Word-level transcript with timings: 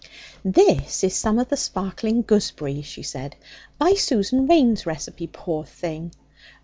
'This 0.43 1.03
is 1.03 1.15
some 1.15 1.37
of 1.37 1.49
the 1.49 1.55
sparkling 1.55 2.23
gooseberry,' 2.23 2.81
she 2.81 3.03
said, 3.03 3.35
'by 3.77 3.93
Susan 3.93 4.47
Waine's 4.47 4.87
recipe, 4.87 5.27
poor 5.31 5.63
thing! 5.63 6.11